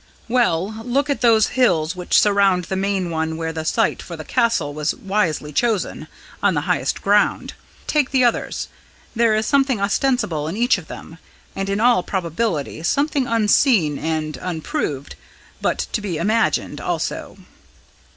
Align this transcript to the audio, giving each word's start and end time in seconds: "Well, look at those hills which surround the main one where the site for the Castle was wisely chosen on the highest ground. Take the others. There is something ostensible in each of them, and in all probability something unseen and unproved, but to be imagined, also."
"Well, 0.27 0.81
look 0.83 1.11
at 1.11 1.21
those 1.21 1.49
hills 1.53 1.95
which 1.95 2.19
surround 2.19 2.63
the 2.65 2.75
main 2.75 3.11
one 3.11 3.37
where 3.37 3.53
the 3.53 3.63
site 3.63 4.01
for 4.01 4.17
the 4.17 4.25
Castle 4.25 4.73
was 4.73 4.95
wisely 4.95 5.53
chosen 5.53 6.07
on 6.41 6.55
the 6.55 6.61
highest 6.65 7.03
ground. 7.03 7.53
Take 7.85 8.09
the 8.09 8.23
others. 8.23 8.67
There 9.15 9.35
is 9.35 9.45
something 9.45 9.79
ostensible 9.79 10.47
in 10.47 10.57
each 10.57 10.79
of 10.79 10.87
them, 10.87 11.19
and 11.55 11.69
in 11.69 11.79
all 11.79 12.01
probability 12.01 12.81
something 12.81 13.27
unseen 13.27 13.99
and 13.99 14.37
unproved, 14.37 15.17
but 15.61 15.77
to 15.91 16.01
be 16.01 16.17
imagined, 16.17 16.81
also." 16.81 17.37